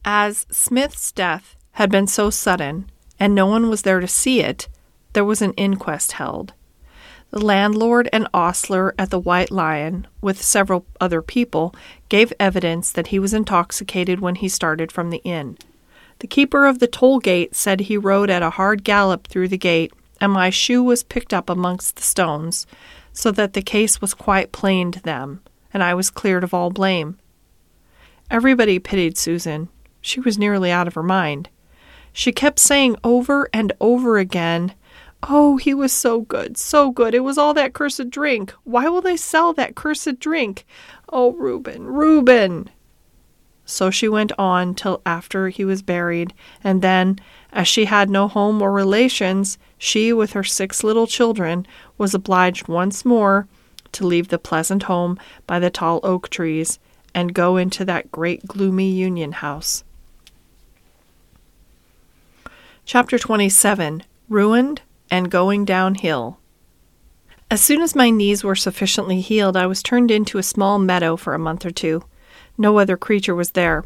As 0.06 0.46
Smith's 0.50 1.12
death 1.12 1.58
had 1.74 1.92
been 1.92 2.08
so 2.08 2.30
sudden, 2.30 2.90
and 3.20 3.36
no 3.36 3.46
one 3.46 3.70
was 3.70 3.82
there 3.82 4.00
to 4.00 4.08
see 4.08 4.40
it, 4.40 4.70
there 5.12 5.26
was 5.26 5.42
an 5.42 5.52
inquest 5.54 6.14
held. 6.14 6.54
The 7.32 7.44
landlord 7.44 8.08
and 8.14 8.30
ostler 8.34 8.96
at 8.98 9.10
the 9.10 9.20
White 9.20 9.52
Lion, 9.52 10.08
with 10.22 10.42
several 10.42 10.86
other 11.02 11.22
people, 11.22 11.76
gave 12.08 12.32
evidence 12.40 12.90
that 12.90 13.08
he 13.08 13.20
was 13.20 13.34
intoxicated 13.34 14.22
when 14.22 14.36
he 14.36 14.48
started 14.48 14.94
from 14.94 15.10
the 15.10 15.22
inn. 15.26 15.58
The 16.24 16.28
keeper 16.28 16.66
of 16.66 16.80
the 16.80 16.88
toll 16.88 17.20
gate 17.20 17.54
said 17.54 17.82
he 17.82 17.98
rode 17.98 18.30
at 18.30 18.42
a 18.42 18.52
hard 18.52 18.86
gallop 18.86 19.28
through 19.28 19.50
the 19.50 19.58
gate, 19.58 19.92
and 20.22 20.32
my 20.32 20.50
shoe 20.50 20.82
was 20.82 21.04
picked 21.04 21.34
up 21.34 21.50
amongst 21.50 21.98
the 21.98 22.02
stones, 22.02 22.66
so 23.12 23.30
that 23.32 23.52
the 23.52 23.62
case 23.62 24.00
was 24.00 24.14
quite 24.14 24.54
plain 24.54 24.94
to 24.94 25.02
them, 25.02 25.42
and 25.74 25.84
I 25.84 25.94
was 25.94 26.10
cleared 26.10 26.46
of 26.46 26.54
all 26.54 26.70
blame. 26.70 27.20
Everybody 28.32 28.80
pitied 28.80 29.18
Susan. 29.18 29.68
She 30.00 30.22
was 30.22 30.38
nearly 30.38 30.72
out 30.72 30.88
of 30.88 30.94
her 30.94 31.04
mind. 31.04 31.50
She 32.14 32.32
kept 32.32 32.58
saying 32.58 32.96
over 33.04 33.50
and 33.52 33.74
over 33.82 34.18
again, 34.18 34.76
Oh, 35.24 35.58
he 35.58 35.74
was 35.74 35.92
so 35.92 36.22
good, 36.22 36.56
so 36.56 36.90
good. 36.90 37.14
It 37.14 37.26
was 37.26 37.38
all 37.38 37.54
that 37.56 37.74
cursed 37.74 38.10
drink. 38.10 38.54
Why 38.64 38.88
will 38.88 39.02
they 39.02 39.18
sell 39.18 39.52
that 39.56 39.76
cursed 39.76 40.20
drink? 40.20 40.66
Oh, 41.10 41.34
Reuben, 41.34 41.86
Reuben. 41.86 42.70
So 43.74 43.90
she 43.90 44.08
went 44.08 44.32
on 44.38 44.76
till 44.76 45.02
after 45.04 45.50
he 45.50 45.66
was 45.66 45.82
buried, 45.82 46.32
and 46.64 46.84
then, 46.84 47.18
as 47.52 47.68
she 47.68 47.86
had 47.86 48.08
no 48.08 48.28
home 48.28 48.62
or 48.62 48.72
relations, 48.72 49.58
she, 49.80 50.14
with 50.14 50.34
her 50.34 50.44
six 50.44 50.84
little 50.84 51.08
children, 51.08 51.66
was 51.98 52.14
obliged 52.14 52.68
once 52.68 53.04
more 53.04 53.48
to 53.94 54.06
leave 54.06 54.28
the 54.28 54.38
pleasant 54.38 54.84
home 54.84 55.18
by 55.48 55.58
the 55.58 55.72
tall 55.72 56.00
oak 56.04 56.30
trees 56.30 56.78
and 57.16 57.34
go 57.34 57.58
into 57.58 57.84
that 57.84 58.12
great 58.12 58.46
gloomy 58.46 58.92
Union 58.92 59.32
house. 59.32 59.84
Chapter 62.86 63.18
27 63.18 64.04
Ruined 64.30 64.84
and 65.10 65.32
Going 65.32 65.66
Downhill. 65.66 66.38
As 67.50 67.62
soon 67.62 67.82
as 67.82 67.96
my 67.96 68.12
knees 68.12 68.44
were 68.44 68.56
sufficiently 68.56 69.20
healed, 69.20 69.58
I 69.58 69.66
was 69.66 69.82
turned 69.82 70.12
into 70.12 70.38
a 70.38 70.44
small 70.44 70.78
meadow 70.78 71.16
for 71.16 71.34
a 71.34 71.40
month 71.40 71.66
or 71.66 71.72
two. 71.72 72.04
No 72.58 72.78
other 72.78 72.98
creature 72.98 73.36
was 73.36 73.52
there. 73.52 73.84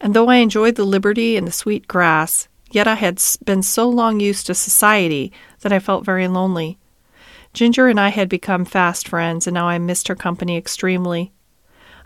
And 0.00 0.14
though 0.14 0.28
I 0.28 0.36
enjoyed 0.36 0.76
the 0.76 0.84
liberty 0.84 1.36
and 1.36 1.46
the 1.46 1.52
sweet 1.52 1.88
grass, 1.88 2.48
yet 2.70 2.86
I 2.86 2.94
had 2.94 3.20
been 3.44 3.62
so 3.62 3.88
long 3.88 4.20
used 4.20 4.46
to 4.46 4.54
society 4.54 5.32
that 5.60 5.72
I 5.72 5.78
felt 5.78 6.04
very 6.04 6.28
lonely. 6.28 6.78
Ginger 7.52 7.88
and 7.88 7.98
I 7.98 8.10
had 8.10 8.28
become 8.28 8.64
fast 8.64 9.08
friends, 9.08 9.46
and 9.46 9.54
now 9.54 9.68
I 9.68 9.78
missed 9.78 10.08
her 10.08 10.14
company 10.14 10.56
extremely. 10.56 11.32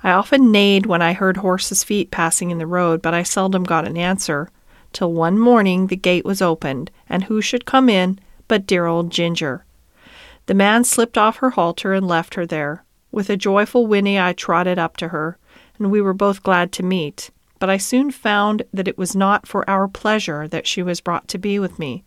I 0.03 0.13
often 0.13 0.51
neighed 0.51 0.87
when 0.87 1.03
I 1.03 1.13
heard 1.13 1.39
horses' 1.39 1.85
feet 1.85 2.11
passing 2.11 2.51
in 2.51 2.59
the 2.59 2.67
road, 2.67 3.03
but 3.03 3.15
I 3.15 3.23
seldom 3.23 3.65
got 3.65 3.87
an 3.87 3.97
answer, 3.97 4.51
till 4.93 5.13
one 5.13 5.39
morning 5.39 5.87
the 5.87 5.97
gate 5.97 6.25
was 6.25 6.43
opened, 6.43 6.91
and 7.09 7.25
who 7.25 7.41
should 7.41 7.67
come 7.67 7.89
in 7.89 8.19
but 8.49 8.67
dear 8.67 8.87
old 8.87 9.11
Ginger. 9.11 9.65
The 10.47 10.55
man 10.55 10.85
slipped 10.85 11.17
off 11.17 11.37
her 11.37 11.51
halter 11.51 11.93
and 11.93 12.09
left 12.09 12.35
her 12.35 12.47
there. 12.47 12.85
With 13.11 13.31
a 13.31 13.37
joyful 13.37 13.87
whinny, 13.87 14.19
I 14.19 14.33
trotted 14.33 14.79
up 14.79 14.97
to 14.99 15.09
her 15.09 15.39
and 15.83 15.91
we 15.91 16.01
were 16.01 16.15
both 16.15 16.45
glad 16.45 16.71
to 16.73 16.83
meet. 16.85 17.31
But 17.59 17.69
I 17.69 17.77
soon 17.77 18.13
found 18.13 18.63
that 18.73 18.87
it 18.87 18.97
was 18.97 19.17
not 19.17 19.49
for 19.49 19.69
our 19.69 19.89
pleasure 19.89 20.47
that 20.47 20.67
she 20.67 20.83
was 20.83 21.01
brought 21.01 21.27
to 21.29 21.39
be 21.39 21.59
with 21.59 21.79
me. 21.79 22.05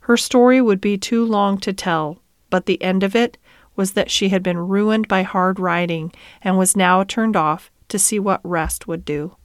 Her 0.00 0.16
story 0.16 0.62
would 0.62 0.80
be 0.80 0.96
too 0.96 1.24
long 1.24 1.58
to 1.58 1.72
tell, 1.72 2.22
but 2.48 2.64
the 2.64 2.82
end 2.82 3.02
of 3.02 3.14
it 3.14 3.36
was 3.74 3.92
that 3.92 4.10
she 4.10 4.30
had 4.30 4.42
been 4.42 4.56
ruined 4.56 5.08
by 5.08 5.22
hard 5.22 5.60
riding 5.60 6.10
and 6.40 6.56
was 6.56 6.76
now 6.76 7.04
turned 7.04 7.36
off 7.36 7.70
to 7.88 7.98
see 7.98 8.18
what 8.18 8.40
rest 8.42 8.86
would 8.86 9.04
do. 9.04 9.36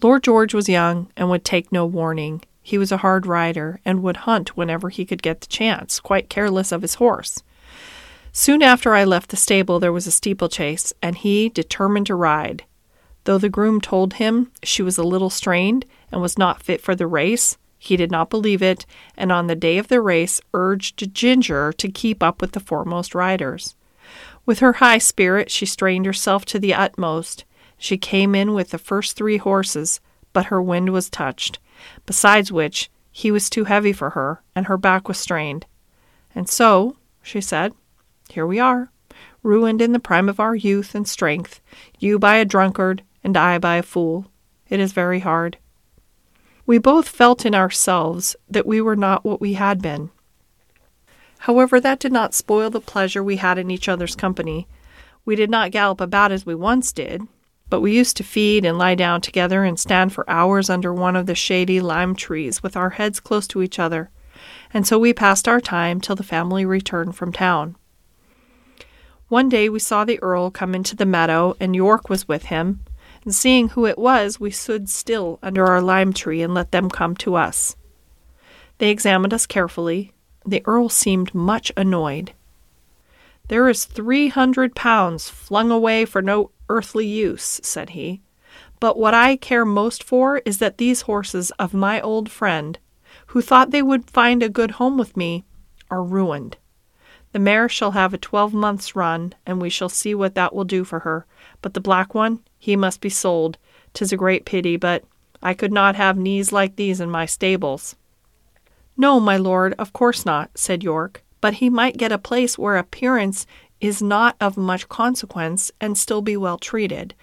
Lord 0.00 0.22
George 0.22 0.54
was 0.54 0.68
young 0.68 1.10
and 1.16 1.28
would 1.28 1.44
take 1.44 1.72
no 1.72 1.84
warning. 1.84 2.42
He 2.62 2.78
was 2.78 2.92
a 2.92 2.98
hard 2.98 3.26
rider 3.26 3.80
and 3.84 4.02
would 4.02 4.18
hunt 4.18 4.56
whenever 4.56 4.88
he 4.88 5.04
could 5.04 5.22
get 5.22 5.40
the 5.40 5.48
chance, 5.48 5.98
quite 5.98 6.30
careless 6.30 6.70
of 6.70 6.82
his 6.82 6.94
horse. 6.94 7.42
Soon 8.32 8.62
after 8.62 8.94
I 8.94 9.04
left 9.04 9.30
the 9.30 9.36
stable, 9.36 9.80
there 9.80 9.92
was 9.92 10.06
a 10.06 10.12
steeplechase, 10.12 10.92
and 11.02 11.16
he 11.16 11.48
determined 11.48 12.06
to 12.06 12.14
ride. 12.14 12.64
Though 13.24 13.38
the 13.38 13.48
groom 13.48 13.80
told 13.80 14.14
him 14.14 14.50
she 14.62 14.82
was 14.82 14.96
a 14.96 15.02
little 15.02 15.30
strained 15.30 15.84
and 16.10 16.20
was 16.20 16.38
not 16.38 16.62
fit 16.62 16.80
for 16.80 16.94
the 16.94 17.06
race, 17.06 17.58
he 17.78 17.96
did 17.96 18.10
not 18.10 18.30
believe 18.30 18.62
it, 18.62 18.86
and 19.16 19.30
on 19.30 19.46
the 19.46 19.54
day 19.54 19.78
of 19.78 19.88
the 19.88 20.00
race 20.00 20.40
urged 20.52 21.14
Ginger 21.14 21.72
to 21.74 21.88
keep 21.90 22.22
up 22.22 22.40
with 22.40 22.52
the 22.52 22.60
foremost 22.60 23.14
riders. 23.14 23.76
With 24.44 24.60
her 24.60 24.74
high 24.74 24.98
spirit, 24.98 25.50
she 25.50 25.66
strained 25.66 26.06
herself 26.06 26.44
to 26.46 26.58
the 26.58 26.74
utmost. 26.74 27.44
She 27.76 27.98
came 27.98 28.34
in 28.34 28.54
with 28.54 28.70
the 28.70 28.78
first 28.78 29.16
three 29.16 29.36
horses, 29.36 30.00
but 30.32 30.46
her 30.46 30.62
wind 30.62 30.90
was 30.90 31.10
touched, 31.10 31.58
besides 32.06 32.50
which 32.50 32.90
he 33.12 33.30
was 33.30 33.50
too 33.50 33.64
heavy 33.64 33.92
for 33.92 34.10
her, 34.10 34.42
and 34.54 34.66
her 34.66 34.76
back 34.76 35.06
was 35.06 35.18
strained. 35.18 35.66
And 36.34 36.48
so, 36.48 36.96
she 37.22 37.40
said, 37.40 37.74
here 38.30 38.46
we 38.46 38.58
are, 38.58 38.90
ruined 39.42 39.80
in 39.80 39.92
the 39.92 39.98
prime 39.98 40.28
of 40.28 40.40
our 40.40 40.54
youth 40.54 40.94
and 40.94 41.08
strength, 41.08 41.60
you 41.98 42.18
by 42.18 42.36
a 42.36 42.44
drunkard, 42.44 43.02
and 43.24 43.36
I 43.36 43.58
by 43.58 43.76
a 43.76 43.82
fool. 43.82 44.30
It 44.68 44.80
is 44.80 44.92
very 44.92 45.20
hard. 45.20 45.58
We 46.66 46.78
both 46.78 47.08
felt 47.08 47.46
in 47.46 47.54
ourselves 47.54 48.36
that 48.48 48.66
we 48.66 48.80
were 48.80 48.96
not 48.96 49.24
what 49.24 49.40
we 49.40 49.54
had 49.54 49.80
been. 49.80 50.10
However, 51.40 51.80
that 51.80 52.00
did 52.00 52.12
not 52.12 52.34
spoil 52.34 52.68
the 52.68 52.80
pleasure 52.80 53.22
we 53.22 53.36
had 53.36 53.58
in 53.58 53.70
each 53.70 53.88
other's 53.88 54.14
company. 54.14 54.68
We 55.24 55.36
did 55.36 55.50
not 55.50 55.70
gallop 55.70 56.00
about 56.00 56.32
as 56.32 56.44
we 56.44 56.54
once 56.54 56.92
did, 56.92 57.22
but 57.70 57.80
we 57.80 57.96
used 57.96 58.16
to 58.18 58.24
feed 58.24 58.64
and 58.64 58.76
lie 58.76 58.94
down 58.94 59.20
together 59.20 59.64
and 59.64 59.78
stand 59.78 60.12
for 60.12 60.28
hours 60.28 60.68
under 60.68 60.92
one 60.92 61.16
of 61.16 61.26
the 61.26 61.34
shady 61.34 61.80
lime 61.80 62.14
trees 62.14 62.62
with 62.62 62.76
our 62.76 62.90
heads 62.90 63.20
close 63.20 63.46
to 63.48 63.62
each 63.62 63.78
other, 63.78 64.10
and 64.72 64.86
so 64.86 64.98
we 64.98 65.12
passed 65.12 65.48
our 65.48 65.60
time 65.60 66.00
till 66.00 66.16
the 66.16 66.22
family 66.22 66.64
returned 66.64 67.16
from 67.16 67.32
town. 67.32 67.76
One 69.28 69.50
day 69.50 69.68
we 69.68 69.78
saw 69.78 70.04
the 70.04 70.22
Earl 70.22 70.50
come 70.50 70.74
into 70.74 70.96
the 70.96 71.04
meadow, 71.04 71.54
and 71.60 71.76
York 71.76 72.08
was 72.08 72.26
with 72.26 72.44
him, 72.44 72.80
and 73.24 73.34
seeing 73.34 73.68
who 73.68 73.84
it 73.84 73.98
was, 73.98 74.40
we 74.40 74.50
stood 74.50 74.88
still 74.88 75.38
under 75.42 75.66
our 75.66 75.82
lime 75.82 76.14
tree 76.14 76.40
and 76.40 76.54
let 76.54 76.72
them 76.72 76.88
come 76.88 77.14
to 77.16 77.34
us. 77.34 77.76
They 78.78 78.88
examined 78.88 79.34
us 79.34 79.44
carefully. 79.44 80.14
The 80.46 80.62
Earl 80.64 80.88
seemed 80.88 81.34
much 81.34 81.70
annoyed. 81.76 82.32
There 83.48 83.68
is 83.68 83.84
three 83.84 84.28
hundred 84.28 84.74
pounds 84.74 85.28
flung 85.28 85.70
away 85.70 86.06
for 86.06 86.22
no 86.22 86.50
earthly 86.70 87.06
use, 87.06 87.60
said 87.62 87.90
he. 87.90 88.22
But 88.80 88.96
what 88.96 89.12
I 89.12 89.36
care 89.36 89.66
most 89.66 90.02
for 90.02 90.38
is 90.46 90.56
that 90.58 90.78
these 90.78 91.02
horses 91.02 91.50
of 91.58 91.74
my 91.74 92.00
old 92.00 92.30
friend, 92.30 92.78
who 93.26 93.42
thought 93.42 93.72
they 93.72 93.82
would 93.82 94.10
find 94.10 94.42
a 94.42 94.48
good 94.48 94.72
home 94.72 94.96
with 94.96 95.18
me, 95.18 95.44
are 95.90 96.02
ruined. 96.02 96.56
The 97.32 97.38
mare 97.38 97.68
shall 97.68 97.90
have 97.90 98.14
a 98.14 98.18
twelve 98.18 98.54
months' 98.54 98.96
run, 98.96 99.34
and 99.44 99.60
we 99.60 99.68
shall 99.68 99.90
see 99.90 100.14
what 100.14 100.34
that 100.34 100.54
will 100.54 100.64
do 100.64 100.82
for 100.82 101.00
her. 101.00 101.26
But 101.60 101.74
the 101.74 101.80
black 101.80 102.14
one, 102.14 102.40
he 102.58 102.74
must 102.74 103.00
be 103.00 103.10
sold. 103.10 103.58
'Tis 103.92 104.12
a 104.12 104.16
great 104.16 104.44
pity, 104.44 104.76
but 104.76 105.04
I 105.42 105.54
could 105.54 105.72
not 105.72 105.94
have 105.96 106.16
knees 106.18 106.52
like 106.52 106.76
these 106.76 107.00
in 107.00 107.10
my 107.10 107.26
stables. 107.26 107.96
No, 108.96 109.20
my 109.20 109.36
lord, 109.36 109.74
of 109.78 109.92
course 109.92 110.24
not, 110.26 110.50
said 110.56 110.82
York, 110.82 111.22
but 111.40 111.54
he 111.54 111.70
might 111.70 111.98
get 111.98 112.12
a 112.12 112.18
place 112.18 112.58
where 112.58 112.76
appearance 112.76 113.46
is 113.80 114.02
not 114.02 114.34
of 114.40 114.56
much 114.56 114.88
consequence 114.88 115.70
and 115.80 115.96
still 115.96 116.22
be 116.22 116.36
well 116.36 116.58
treated. 116.58 117.14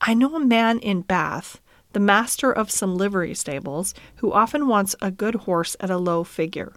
I 0.00 0.14
know 0.14 0.34
a 0.34 0.40
man 0.40 0.78
in 0.80 1.02
Bath, 1.02 1.60
the 1.92 2.00
master 2.00 2.50
of 2.50 2.70
some 2.70 2.96
livery 2.96 3.34
stables, 3.34 3.94
who 4.16 4.32
often 4.32 4.66
wants 4.66 4.96
a 5.00 5.10
good 5.10 5.34
horse 5.34 5.76
at 5.78 5.90
a 5.90 5.98
low 5.98 6.24
figure. 6.24 6.72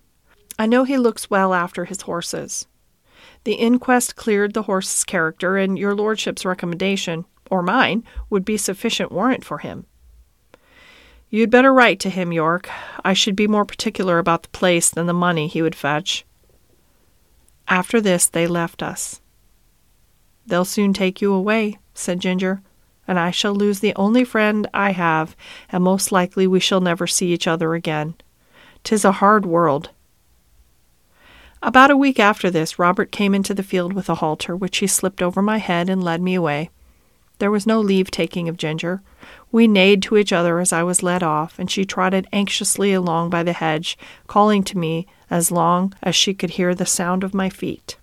I 0.60 0.68
know 0.68 0.84
he 0.84 0.98
looks 0.98 1.32
well 1.32 1.54
after 1.54 1.86
his 1.86 2.02
horses. 2.02 2.68
The 3.44 3.54
inquest 3.54 4.16
cleared 4.16 4.54
the 4.54 4.64
horse's 4.64 5.04
character, 5.04 5.58
and 5.58 5.78
your 5.78 5.96
lordship's 5.96 6.46
recommendation, 6.46 7.26
or 7.50 7.62
mine, 7.62 8.04
would 8.30 8.46
be 8.46 8.58
sufficient 8.58 9.12
warrant 9.12 9.44
for 9.44 9.60
him. 9.60 9.86
You'd 11.30 11.50
better 11.50 11.74
write 11.74 12.00
to 12.02 12.10
him, 12.10 12.32
York. 12.32 12.70
I 13.04 13.14
should 13.14 13.36
be 13.36 13.48
more 13.48 13.66
particular 13.66 14.20
about 14.20 14.44
the 14.44 14.50
place 14.50 14.90
than 14.90 15.08
the 15.08 15.14
money 15.14 15.48
he 15.48 15.62
would 15.62 15.76
fetch. 15.76 16.26
After 17.68 18.00
this, 18.00 18.28
they 18.28 18.46
left 18.46 18.84
us. 18.84 19.20
They'll 20.46 20.66
soon 20.66 20.94
take 20.94 21.22
you 21.22 21.34
away, 21.34 21.80
said 21.94 22.20
Ginger, 22.20 22.62
and 23.08 23.18
I 23.18 23.32
shall 23.32 23.56
lose 23.56 23.80
the 23.80 23.96
only 23.96 24.24
friend 24.24 24.68
I 24.74 24.92
have, 24.92 25.36
and 25.72 25.84
most 25.84 26.12
likely 26.12 26.46
we 26.46 26.60
shall 26.60 26.82
never 26.82 27.08
see 27.08 27.34
each 27.34 27.48
other 27.48 27.74
again. 27.74 28.16
'Tis 28.84 29.06
a 29.06 29.14
hard 29.14 29.46
world. 29.46 29.90
About 31.66 31.90
a 31.90 31.96
week 31.96 32.20
after 32.20 32.52
this, 32.52 32.78
Robert 32.78 33.10
came 33.10 33.34
into 33.34 33.54
the 33.54 33.64
field 33.64 33.94
with 33.94 34.10
a 34.10 34.16
halter, 34.16 34.54
which 34.54 34.80
he 34.80 34.86
slipped 34.86 35.22
over 35.22 35.42
my 35.42 35.60
head 35.60 35.90
and 35.90 36.04
led 36.04 36.22
me 36.22 36.36
away. 36.36 36.70
There 37.40 37.52
was 37.52 37.66
no 37.66 37.80
leave 37.80 38.12
taking 38.12 38.50
of 38.50 38.58
Ginger. 38.58 39.02
We 39.50 39.66
neighed 39.66 40.04
to 40.04 40.18
each 40.18 40.34
other 40.34 40.60
as 40.60 40.74
I 40.74 40.84
was 40.84 41.02
led 41.02 41.24
off, 41.24 41.58
and 41.58 41.72
she 41.72 41.86
trotted 41.86 42.28
anxiously 42.34 42.92
along 42.92 43.30
by 43.30 43.44
the 43.44 43.54
hedge, 43.54 43.98
calling 44.28 44.64
to 44.66 44.78
me 44.78 45.08
as 45.30 45.52
long 45.52 45.94
as 46.04 46.18
she 46.18 46.34
could 46.34 46.52
hear 46.52 46.76
the 46.76 46.86
sound 46.86 47.24
of 47.24 47.34
my 47.34 47.50
feet. 47.50 47.96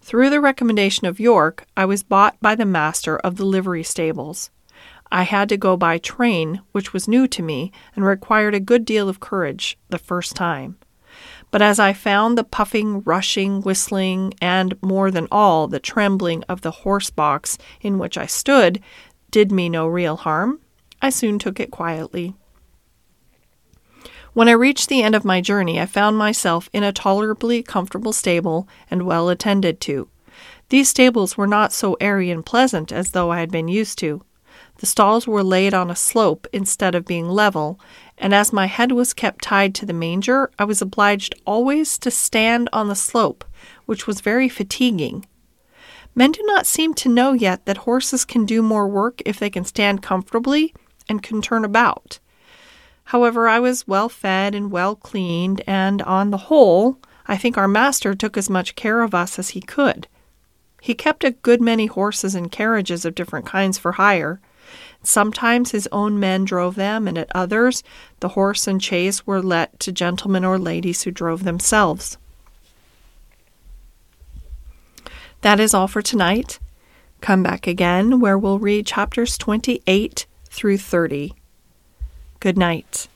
Through 0.00 0.30
the 0.30 0.40
recommendation 0.40 1.08
of 1.08 1.18
York, 1.18 1.66
I 1.76 1.86
was 1.86 2.04
bought 2.04 2.40
by 2.40 2.54
the 2.54 2.64
master 2.64 3.16
of 3.18 3.38
the 3.38 3.44
livery 3.44 3.82
stables. 3.82 4.50
I 5.10 5.24
had 5.24 5.48
to 5.48 5.56
go 5.56 5.76
by 5.76 5.98
train, 5.98 6.60
which 6.70 6.92
was 6.92 7.08
new 7.08 7.26
to 7.26 7.42
me 7.42 7.72
and 7.96 8.04
required 8.04 8.54
a 8.54 8.60
good 8.60 8.84
deal 8.84 9.08
of 9.08 9.18
courage 9.18 9.76
the 9.88 9.98
first 9.98 10.36
time. 10.36 10.76
But 11.54 11.62
as 11.62 11.78
I 11.78 11.92
found 11.92 12.36
the 12.36 12.42
puffing, 12.42 13.02
rushing, 13.02 13.60
whistling, 13.60 14.34
and, 14.42 14.74
more 14.82 15.12
than 15.12 15.28
all, 15.30 15.68
the 15.68 15.78
trembling 15.78 16.42
of 16.48 16.62
the 16.62 16.72
horse 16.82 17.10
box 17.10 17.58
in 17.80 17.96
which 17.96 18.18
I 18.18 18.26
stood 18.26 18.82
did 19.30 19.52
me 19.52 19.68
no 19.68 19.86
real 19.86 20.16
harm, 20.16 20.58
I 21.00 21.10
soon 21.10 21.38
took 21.38 21.60
it 21.60 21.70
quietly. 21.70 22.34
When 24.32 24.48
I 24.48 24.58
reached 24.58 24.88
the 24.88 25.04
end 25.04 25.14
of 25.14 25.24
my 25.24 25.40
journey, 25.40 25.80
I 25.80 25.86
found 25.86 26.18
myself 26.18 26.68
in 26.72 26.82
a 26.82 26.90
tolerably 26.90 27.62
comfortable 27.62 28.12
stable 28.12 28.66
and 28.90 29.02
well 29.02 29.28
attended 29.28 29.80
to. 29.82 30.08
These 30.70 30.88
stables 30.88 31.36
were 31.36 31.46
not 31.46 31.72
so 31.72 31.96
airy 32.00 32.32
and 32.32 32.44
pleasant 32.44 32.90
as 32.90 33.12
though 33.12 33.30
I 33.30 33.38
had 33.38 33.52
been 33.52 33.68
used 33.68 33.96
to. 33.98 34.22
The 34.78 34.86
stalls 34.86 35.26
were 35.26 35.44
laid 35.44 35.72
on 35.72 35.90
a 35.90 35.96
slope 35.96 36.46
instead 36.52 36.94
of 36.94 37.06
being 37.06 37.28
level, 37.28 37.78
and 38.18 38.34
as 38.34 38.52
my 38.52 38.66
head 38.66 38.92
was 38.92 39.14
kept 39.14 39.44
tied 39.44 39.74
to 39.76 39.86
the 39.86 39.92
manger, 39.92 40.50
I 40.58 40.64
was 40.64 40.82
obliged 40.82 41.34
always 41.46 41.96
to 41.98 42.10
stand 42.10 42.68
on 42.72 42.88
the 42.88 42.96
slope, 42.96 43.44
which 43.86 44.06
was 44.06 44.20
very 44.20 44.48
fatiguing. 44.48 45.26
Men 46.14 46.32
do 46.32 46.42
not 46.44 46.66
seem 46.66 46.94
to 46.94 47.08
know 47.08 47.32
yet 47.32 47.66
that 47.66 47.78
horses 47.78 48.24
can 48.24 48.46
do 48.46 48.62
more 48.62 48.88
work 48.88 49.22
if 49.24 49.38
they 49.38 49.50
can 49.50 49.64
stand 49.64 50.02
comfortably 50.02 50.74
and 51.08 51.22
can 51.22 51.40
turn 51.40 51.64
about. 51.64 52.18
However, 53.04 53.48
I 53.48 53.60
was 53.60 53.86
well 53.86 54.08
fed 54.08 54.54
and 54.54 54.70
well 54.70 54.96
cleaned, 54.96 55.62
and 55.66 56.02
on 56.02 56.30
the 56.30 56.48
whole, 56.48 56.98
I 57.26 57.36
think 57.36 57.56
our 57.56 57.68
master 57.68 58.14
took 58.14 58.36
as 58.36 58.50
much 58.50 58.76
care 58.76 59.02
of 59.02 59.14
us 59.14 59.38
as 59.38 59.50
he 59.50 59.60
could. 59.60 60.08
He 60.80 60.94
kept 60.94 61.24
a 61.24 61.30
good 61.30 61.60
many 61.60 61.86
horses 61.86 62.34
and 62.34 62.52
carriages 62.52 63.04
of 63.04 63.14
different 63.14 63.46
kinds 63.46 63.78
for 63.78 63.92
hire, 63.92 64.40
Sometimes 65.04 65.70
his 65.70 65.88
own 65.92 66.18
men 66.18 66.44
drove 66.44 66.74
them, 66.74 67.06
and 67.06 67.18
at 67.18 67.30
others 67.34 67.82
the 68.20 68.30
horse 68.30 68.66
and 68.66 68.82
chaise 68.82 69.26
were 69.26 69.42
let 69.42 69.78
to 69.80 69.92
gentlemen 69.92 70.44
or 70.44 70.58
ladies 70.58 71.02
who 71.02 71.10
drove 71.10 71.44
themselves. 71.44 72.16
That 75.42 75.60
is 75.60 75.74
all 75.74 75.88
for 75.88 76.00
tonight. 76.00 76.58
Come 77.20 77.42
back 77.42 77.66
again 77.66 78.18
where 78.18 78.38
we'll 78.38 78.58
read 78.58 78.86
chapters 78.86 79.36
28 79.36 80.26
through 80.48 80.78
30. 80.78 81.34
Good 82.40 82.56
night. 82.56 83.08